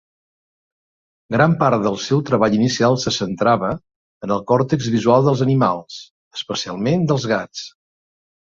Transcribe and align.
Gran 1.35 1.51
part 1.59 1.83
del 1.87 1.97
seu 2.05 2.23
treball 2.29 2.55
inicial 2.61 2.97
se 3.03 3.13
centrava 3.19 3.71
en 4.27 4.35
el 4.39 4.43
còrtex 4.53 4.89
visual 4.97 5.29
dels 5.31 5.47
animals, 5.49 6.01
especialment 6.43 7.09
dels 7.13 7.31
gats. 7.37 7.65